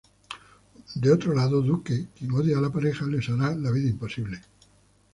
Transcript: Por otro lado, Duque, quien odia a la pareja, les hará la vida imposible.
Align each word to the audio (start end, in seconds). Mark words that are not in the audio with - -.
Por 0.99 1.11
otro 1.11 1.35
lado, 1.35 1.61
Duque, 1.61 2.07
quien 2.17 2.31
odia 2.31 2.57
a 2.57 2.61
la 2.61 2.71
pareja, 2.71 3.05
les 3.05 3.29
hará 3.29 3.53
la 3.55 3.69
vida 3.69 3.87
imposible. 3.87 4.41